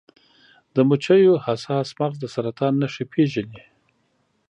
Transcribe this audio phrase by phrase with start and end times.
[0.75, 3.61] د مچیو حساس مغز د سرطان نښې پیژني.